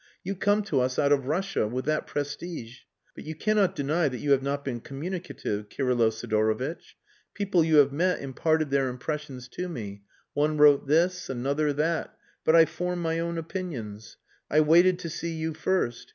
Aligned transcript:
You 0.23 0.33
come 0.35 0.63
to 0.63 0.79
us 0.79 0.97
out 0.97 1.11
of 1.11 1.27
Russia, 1.27 1.67
with 1.67 1.85
that 1.85 2.07
prestige. 2.07 2.79
But 3.13 3.23
you 3.23 3.35
cannot 3.35 3.75
deny 3.75 4.09
that 4.09 4.17
you 4.17 4.31
have 4.31 4.41
not 4.41 4.65
been 4.65 4.79
communicative, 4.79 5.69
Kirylo 5.69 6.09
Sidorovitch. 6.09 6.95
People 7.35 7.63
you 7.63 7.75
have 7.75 7.91
met 7.91 8.19
imparted 8.19 8.71
their 8.71 8.89
impressions 8.89 9.47
to 9.49 9.69
me; 9.69 10.01
one 10.33 10.57
wrote 10.57 10.87
this, 10.87 11.29
another 11.29 11.71
that, 11.73 12.17
but 12.43 12.55
I 12.55 12.65
form 12.65 12.99
my 12.99 13.19
own 13.19 13.37
opinions. 13.37 14.17
I 14.49 14.61
waited 14.61 14.97
to 14.97 15.09
see 15.11 15.33
you 15.33 15.53
first. 15.53 16.09